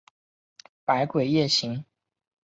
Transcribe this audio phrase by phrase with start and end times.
[0.83, 1.85] 百鬼夜行。